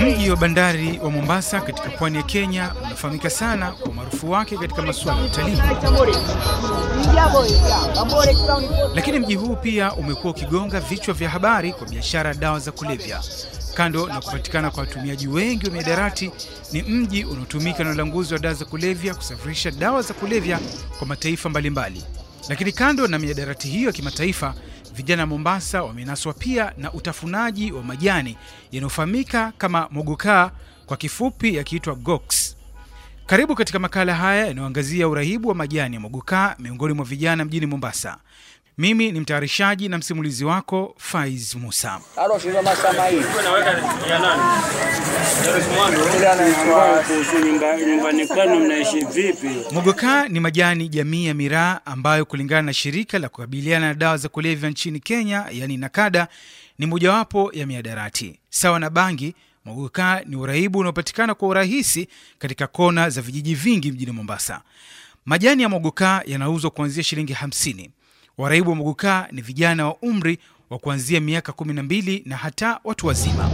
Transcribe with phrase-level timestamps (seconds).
[0.00, 4.82] Mji wa bandari wa Mombasa katika pwani ya Kenya unafahamika sana kwa umaarufu wake katika
[4.82, 5.58] masuala ya utalii,
[8.94, 13.20] lakini mji huu pia umekuwa ukigonga vichwa vya habari kwa biashara ya dawa za kulevya.
[13.74, 16.30] Kando na kupatikana kwa watumiaji wengi wa mihadarati,
[16.72, 20.58] ni mji unaotumika na ulanguzi wa dawa za kulevya kusafirisha dawa za kulevya
[20.98, 22.04] kwa mataifa mbalimbali.
[22.48, 24.54] Lakini kando na mihadarati hiyo ya kimataifa,
[24.94, 28.36] vijana wa Mombasa wamenaswa pia na utafunaji wa majani
[28.72, 30.50] yanayofahamika kama mogokaa,
[30.86, 32.56] kwa kifupi yakiitwa gox.
[33.26, 38.18] Karibu katika makala haya yanayoangazia urahibu wa majani ya mogokaa miongoni mwa vijana mjini Mombasa.
[38.78, 42.00] Mimi ni mtayarishaji na msimulizi wako Faiz Musa.
[49.72, 54.28] Mogokaa ni majani jamii ya miraa ambayo kulingana na shirika la kukabiliana na dawa za
[54.28, 56.28] kulevya nchini Kenya, yani NAKADA,
[56.78, 58.38] ni mojawapo ya miadarati.
[58.50, 64.12] Sawa na bangi, mogokaa ni uraibu unaopatikana kwa urahisi katika kona za vijiji vingi mjini
[64.12, 64.60] Mombasa.
[65.26, 67.90] Majani ya mogokaa yanauzwa kuanzia shilingi 50.
[68.38, 70.38] Waraibu wa mogokaa ni vijana wa umri
[70.70, 73.50] wa kuanzia miaka 12 na hata watu wazima.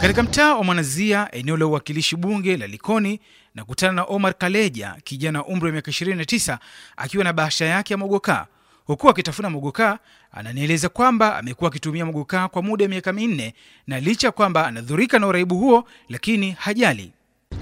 [0.00, 3.20] Katika mtaa wa Mwanazia, eneo la uwakilishi bunge la Likoni,
[3.54, 6.58] na kutana na Omar Kaleja, kijana wa umri wa miaka 29
[6.96, 8.46] akiwa na bahasha yake ya mogokaa.
[8.86, 9.98] Huku akitafuna mogokaa,
[10.32, 13.54] ananieleza kwamba amekuwa akitumia mogokaa kwa muda wa miaka minne,
[13.86, 17.12] na licha kwamba anadhurika na uraibu huo, lakini hajali.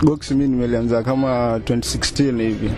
[0.02, 2.70] Boksi mi nimelianza kama 2016 hivi.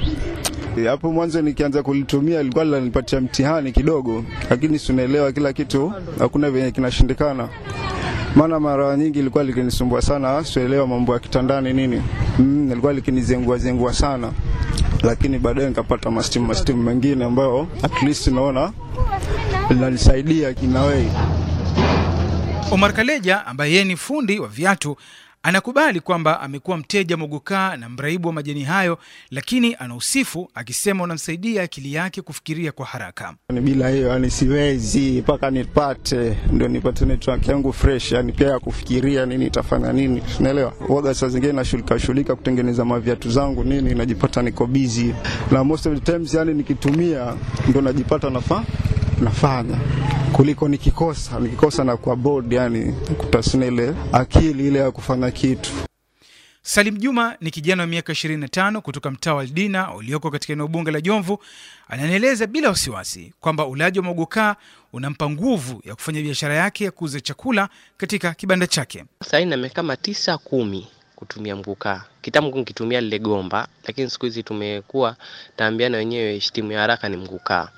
[0.86, 6.70] Hapo mwanzo nikianza kulitumia ilikuwa linanipatia mtihani kidogo, lakini si unaelewa kila kitu, hakuna venye
[6.70, 7.48] kinashindikana.
[8.36, 12.02] Maana mara nyingi ilikuwa likinisumbua sana, sielewa mambo ya kitandani nini,
[12.38, 14.32] mm, ilikuwa likinizengua zengua sana,
[15.02, 18.72] lakini baadaye nikapata mastimu mastimu mengine ambayo at least naona
[19.70, 21.08] linanisaidia kinawei.
[22.70, 24.96] Omar Kaleja ambaye yeye ni fundi wa viatu
[25.42, 28.98] anakubali kwamba amekuwa mteja mogokaa na mraibu wa majani hayo,
[29.30, 33.34] lakini anausifu akisema unamsaidia akili yake kufikiria kwa haraka.
[33.52, 38.58] Ni bila hiyo yani siwezi mpaka nipate ndio nipate network yangu fresh, yani pia ya
[38.58, 40.72] kufikiria nini itafanya nini, unaelewa.
[40.88, 45.14] Waga saa zingine nashughulika shughulika kutengeneza maviatu zangu nini, najipata niko busy
[45.50, 47.34] na most of the times, yani nikitumia
[47.68, 48.64] ndo najipata nafa
[49.20, 49.78] nafanya
[50.38, 55.70] kuliko nikikosa nikikosa na kwa board, yani kutasina ile akili ile ya kufanya kitu.
[56.62, 60.90] Salim Juma ni kijana wa miaka 25 kutoka mtaa wa Aldina ulioko katika eneo bunge
[60.90, 61.38] la Jomvu.
[61.88, 64.56] Ananieleza bila wasiwasi kwamba ulaji wa mogokaa
[64.92, 69.04] unampa nguvu ya kufanya biashara yake ya kuuza chakula katika kibanda chake.
[69.24, 70.86] Sasa na miaka kama tisa kumi
[71.18, 72.02] kutumia mgukaa.
[72.22, 75.16] Kitambo nikitumia lile gomba, lakini siku hizi tumekuwa
[75.56, 77.68] taambiana wenyewe shtimu ya haraka ni mgukaa.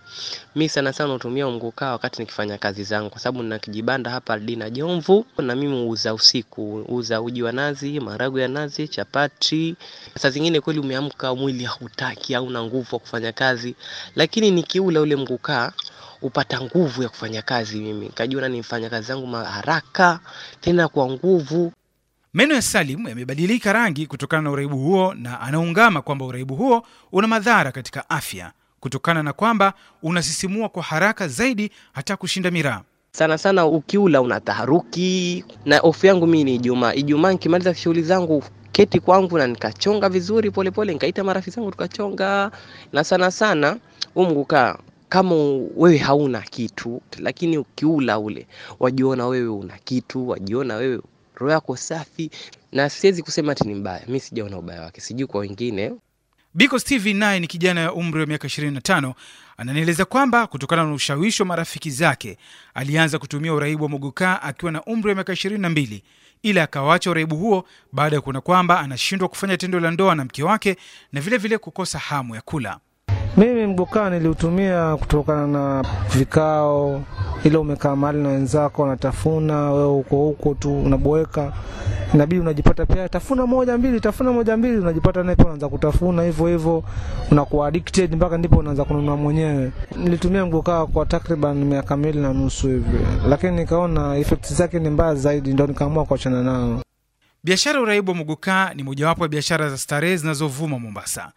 [0.54, 4.70] Mi sana sana hutumia mgukaa wakati nikifanya kazi zangu, kwa sababu nina kijibanda hapa Dina
[4.70, 9.76] Jomvu, na mimi huuza usiku, huuza uji wa nazi, maharagwe ya nazi, chapati.
[10.18, 13.74] Saa zingine kweli umeamka mwili hautaki, hauna nguvu ya kufanya kazi,
[14.16, 15.72] lakini nikiula ule mgukaa
[16.22, 17.80] upata nguvu ya kufanya kazi.
[17.80, 20.20] Mimi kajiona nifanya kazi zangu haraka
[20.60, 21.72] tena kwa nguvu.
[22.34, 26.82] Meno ya Salim yamebadilika rangi kutokana na uraibu huo, na anaungama kwamba uraibu huo
[27.12, 32.80] una madhara katika afya kutokana na kwamba unasisimua kwa haraka zaidi hata kushinda miraa.
[33.12, 36.94] Sana sana ukiula una taharuki, na ofu yangu mimi ni Ijumaa.
[36.94, 42.50] Ijumaa nikimaliza shughuli zangu keti kwangu na nikachonga vizuri polepole, nikaita marafiki zangu tukachonga,
[42.92, 43.76] na sana sana
[44.14, 44.76] umgukaa
[45.08, 45.34] kama
[45.76, 48.46] wewe hauna kitu, lakini ukiula ule
[48.80, 51.00] wajiona wewe una kitu, wajiona wewe
[51.40, 52.30] roho yako safi,
[52.72, 54.02] na siwezi kusema ati ni mbaya.
[54.08, 55.92] Mi sijaona ubaya wake, sijui kwa wengine.
[56.54, 59.12] Biko Steven naye ni kijana ya umri wa miaka 25
[59.56, 62.38] ananieleza kwamba kutokana na ushawishi wa marafiki zake
[62.74, 66.00] alianza kutumia uraibu wa mogokaa akiwa na umri wa miaka 22,
[66.42, 70.42] ila akawacha uraibu huo baada ya kuona kwamba anashindwa kufanya tendo la ndoa na mke
[70.42, 70.70] wake
[71.12, 72.78] na vilevile vile kukosa hamu ya kula.
[73.36, 75.84] Mimi mgokaa niliutumia kutokana na
[76.14, 77.04] vikao,
[77.44, 81.52] ile umekaa mahali na wenzako wanatafuna, wewe uko huko tu unaboeka,
[82.14, 86.46] inabidi unajipata pia tafuna moja mbili, tafuna moja mbili, unajipata naye pia unaanza kutafuna hivyo
[86.46, 86.84] hivyo,
[87.30, 89.72] unakuwa addicted mpaka ndipo unaanza kununua mwenyewe.
[89.96, 92.98] Nilitumia mgokaa kwa takriban miaka miwili na nusu hivi,
[93.28, 96.82] lakini nikaona effects zake ni mbaya zaidi, ndio nikaamua kuachana nao.
[97.44, 101.32] Biashara uraibu wa mugukaa ni mojawapo ya biashara za starehe zinazovuma Mombasa.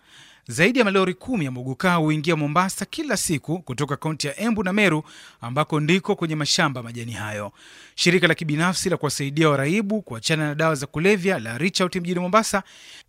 [0.47, 4.73] Zaidi ya malori kumi ya mogokaa huingia Mombasa kila siku kutoka kaunti ya Embu na
[4.73, 5.03] Meru,
[5.41, 7.51] ambako ndiko kwenye mashamba majani hayo.
[7.95, 12.19] Shirika la kibinafsi la kuwasaidia waraibu kuachana na dawa za kulevya la Reach Out mjini
[12.19, 12.63] Mombasa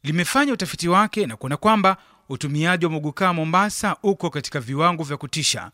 [0.04, 1.96] limefanya utafiti wake na kuona kwamba
[2.28, 5.70] utumiaji wa mogokaa Mombasa uko katika viwango vya kutisha.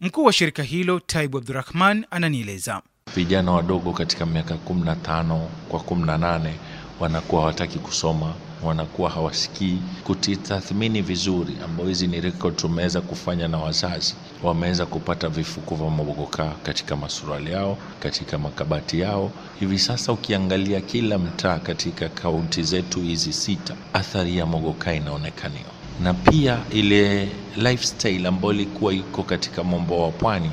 [0.00, 2.82] Mkuu wa shirika hilo Taibu Abdurahman ananieleza.
[3.14, 6.50] Vijana wadogo katika miaka 15 kwa 18
[7.00, 14.14] wanakuwa hawataki kusoma, wanakuwa hawasikii kutitathmini vizuri, ambao hizi ni rekodi tumeweza kufanya na wazazi.
[14.42, 19.30] Wameweza kupata vifuko vya mogoka katika masuruali yao, katika makabati yao.
[19.60, 25.70] Hivi sasa ukiangalia kila mtaa katika kaunti zetu hizi sita, athari ya mogoka inaonekaniwa,
[26.02, 30.50] na pia ile lifestyle ambayo ilikuwa iko katika mombo wa pwani,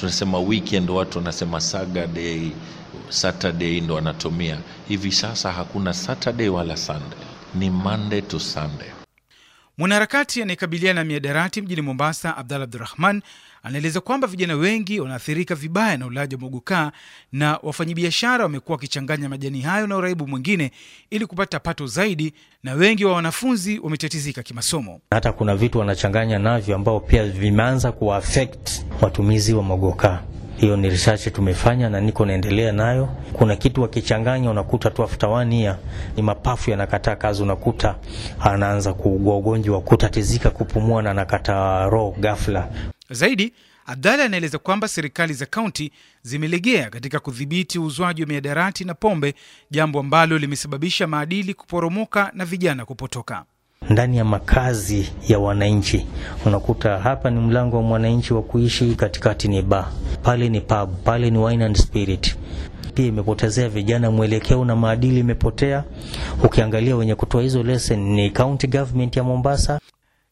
[0.00, 2.50] tunasema weekend, watu wanasema Saturday
[3.08, 4.58] Saturday ndo wanatumia.
[4.88, 7.18] Hivi sasa hakuna Saturday wala Sunday,
[7.54, 8.88] ni Monday to Sunday.
[9.78, 13.22] Mwanaharakati anayekabiliana na miadarati mjini Mombasa, Abdalla Abdurahman
[13.62, 16.92] anaeleza kwamba vijana wengi wanaathirika vibaya na ulaji wa mogokaa
[17.32, 20.70] na wafanyabiashara wamekuwa wakichanganya majani hayo na uraibu mwingine
[21.10, 25.00] ili kupata pato zaidi, na wengi wa wanafunzi wametatizika kimasomo.
[25.10, 30.22] Hata kuna vitu wanachanganya navyo ambao pia vimeanza kuwaafekt watumizi wa mogokaa.
[30.56, 33.08] Hiyo ni research tumefanya na niko naendelea nayo.
[33.32, 35.08] Kuna kitu wakichanganya, unakuta tu
[35.50, 35.78] year
[36.16, 37.96] ni mapafu yanakataa kazi, unakuta
[38.40, 42.68] anaanza kuugua ugonjwa wa kutatizika kupumua na anakata roho ghafla.
[43.10, 43.52] Zaidi,
[43.86, 45.92] Abdalla anaeleza kwamba serikali za kaunti
[46.22, 49.34] zimelegea katika kudhibiti uuzwaji wa miadarati na pombe,
[49.70, 53.44] jambo ambalo limesababisha maadili kuporomoka na vijana kupotoka
[53.90, 56.06] ndani ya makazi ya wananchi.
[56.46, 59.92] Unakuta hapa ni mlango wa mwananchi wa kuishi, katikati ni bar,
[60.22, 62.36] pale ni pub, pale ni wine and spirit.
[62.94, 65.84] Pia imepotezea vijana mwelekeo na maadili imepotea.
[66.44, 69.80] Ukiangalia wenye kutoa hizo lesson ni county government ya Mombasa.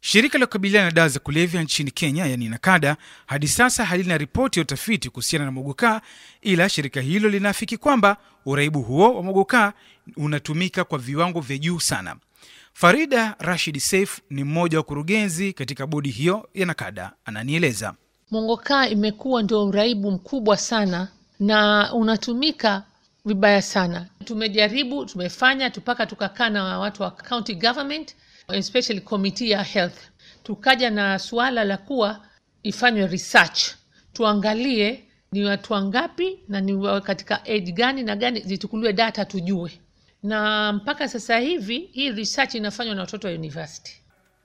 [0.00, 2.96] Shirika la kukabiliana na dawa za kulevya nchini Kenya, yani NACADA,
[3.26, 6.00] hadi sasa halina ripoti ya utafiti kuhusiana na mogokaa,
[6.42, 8.16] ila shirika hilo linaafiki kwamba
[8.46, 9.72] uraibu huo wa mogokaa
[10.16, 12.16] unatumika kwa viwango vya juu sana.
[12.74, 17.94] Farida Rashid Saif ni mmoja wa kurugenzi katika bodi hiyo ya NACADA, ananieleza.
[18.30, 21.08] Mongoka imekuwa ndio uraibu mkubwa sana
[21.40, 22.82] na unatumika
[23.24, 24.06] vibaya sana.
[24.24, 28.16] Tumejaribu, tumefanya mpaka tukakaa na watu wa county government,
[28.48, 29.98] especially committee ya health,
[30.42, 32.20] tukaja na suala la kuwa
[32.62, 33.62] ifanywe research,
[34.12, 39.70] tuangalie ni watu wangapi na ni katika age gani na gani, zichukuliwe data tujue
[40.22, 43.92] na mpaka sasa hivi hii research inafanywa na watoto wa university.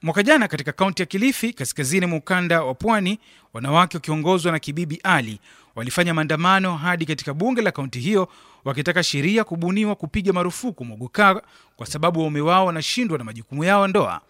[0.02, 3.20] Mwaka jana katika kaunti ya Kilifi, kaskazini mwa ukanda wa pwani,
[3.54, 5.40] wanawake wakiongozwa na Kibibi Ali
[5.76, 8.28] walifanya maandamano hadi katika bunge la kaunti hiyo
[8.66, 11.42] wakitaka sheria kubuniwa kupiga marufuku mogokaa
[11.76, 14.22] kwa sababu waume wao wanashindwa na majukumu yao ndoa.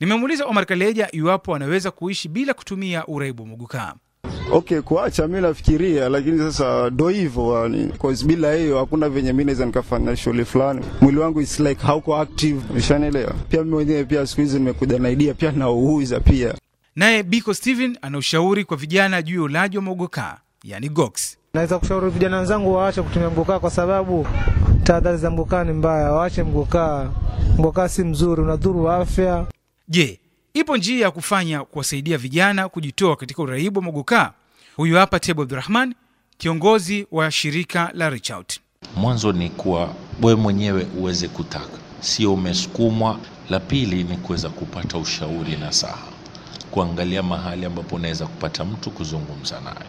[0.00, 3.94] Nimemuuliza Omar Kaleja iwapo wanaweza kuishi bila kutumia uraibu wa mogokaa.
[4.52, 9.44] Okay, kuacha mi nafikiria, lakini sasa ndo hivyo yani, cause bila hiyo hakuna venye mi
[9.44, 10.80] naweza nikafanya shughuli fulani.
[11.00, 13.32] Mwili wangu is like hauko active, ushanielewa?
[13.48, 16.54] Pia mi mwenyewe pia siku hizi nimekuja na idea pia nauuza pia.
[16.96, 21.36] Naye Biko Steven ana ushauri kwa vijana juu ya ulaji wa mogokaa, yani gox.
[21.54, 24.26] Naweza kushauri vijana wenzangu waache kutumia mgokaa kwa sababu
[24.84, 26.12] tahadhari za mgokaa ni mbaya.
[26.12, 27.10] Waache mgokaa,
[27.58, 29.46] mgokaa si mzuri, unadhuru afya.
[29.88, 30.20] Je,
[30.54, 34.32] ipo njia ya kufanya kuwasaidia vijana kujitoa katika uraibu wa mogokaa?
[34.80, 35.94] Huyu hapa Tebu Abdurahman,
[36.38, 38.32] kiongozi wa shirika la Reach.
[38.96, 43.18] Mwanzo ni kuwa wewe mwenyewe uweze kutaka, sio umesukumwa.
[43.50, 46.06] La pili ni kuweza kupata ushauri na saha,
[46.70, 49.86] kuangalia mahali ambapo unaweza kupata mtu kuzungumza naye.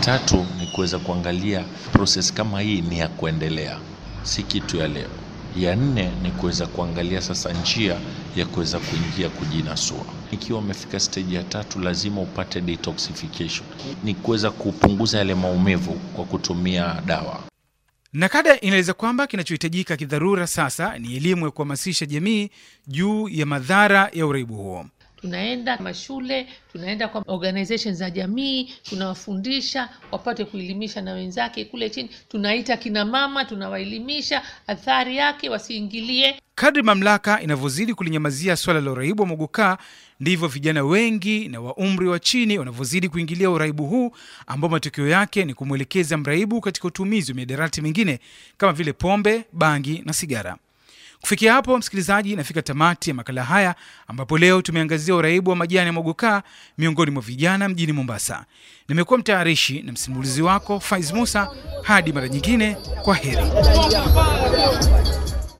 [0.00, 3.78] Tatu ni kuweza kuangalia proses kama hii ni ya kuendelea,
[4.22, 5.10] si kitu ya leo.
[5.56, 7.96] Ya nne ni kuweza kuangalia sasa njia
[8.36, 10.04] ya kuweza kuingia kujinasua.
[10.32, 13.66] Ikiwa umefika stage ya tatu, lazima upate detoxification,
[14.04, 17.42] ni kuweza kupunguza yale maumivu kwa kutumia dawa.
[18.12, 22.50] NACADA inaeleza kwamba kinachohitajika kidharura sasa ni elimu ya kuhamasisha jamii
[22.86, 24.86] juu ya madhara ya uraibu huo.
[25.20, 32.10] Tunaenda mashule, tunaenda kwa organization za jamii, tunawafundisha wapate kuelimisha na wenzake kule chini.
[32.28, 36.40] Tunaita kina mama, tunawaelimisha athari yake, wasiingilie.
[36.54, 39.78] Kadri mamlaka inavyozidi kulinyamazia swala la uraibu wa mogokaa,
[40.20, 44.12] ndivyo vijana wengi na wa umri wa chini wanavyozidi kuingilia uraibu huu,
[44.46, 48.18] ambao matokeo yake ni kumwelekeza mraibu katika utumizi wa miadarati mingine
[48.56, 50.56] kama vile pombe, bangi na sigara.
[51.20, 53.74] Kufikia hapo, msikilizaji, inafika tamati ya makala haya
[54.08, 56.42] ambapo leo tumeangazia uraibu wa majani ya mogokaa
[56.78, 58.44] miongoni mwa vijana mjini Mombasa.
[58.88, 61.48] Nimekuwa mtayarishi na msimulizi wako Faiz Musa.
[61.82, 63.42] Hadi mara nyingine, kwa heri.